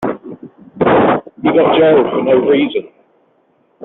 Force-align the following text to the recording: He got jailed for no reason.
He 1.43 1.49
got 1.51 1.77
jailed 1.77 2.09
for 2.09 2.23
no 2.23 2.39
reason. 2.49 2.89